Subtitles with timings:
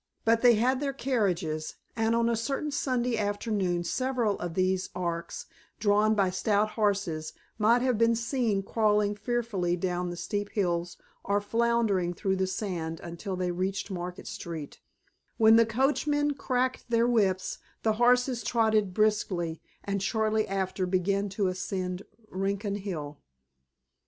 [0.25, 5.45] But they had their carriages, and on a certain Sunday afternoon several of these arks
[5.79, 11.39] drawn by stout horses might have been seen crawling fearfully down the steep hills or
[11.39, 14.79] floundering through the sand until they reached Market Street;
[15.37, 21.45] when the coachmen cracked their whips, the horses trotted briskly, and shortly after began to
[21.45, 23.19] ascend Rincon Hill.